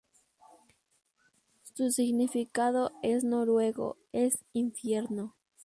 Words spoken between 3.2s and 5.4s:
noruego es "infierno".